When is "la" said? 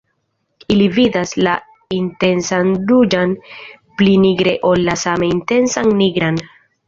1.47-1.51, 4.91-4.95